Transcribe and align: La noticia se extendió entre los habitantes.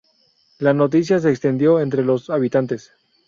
La 0.57 0.73
noticia 0.73 1.19
se 1.19 1.29
extendió 1.29 1.79
entre 1.79 2.03
los 2.03 2.31
habitantes. 2.31 2.91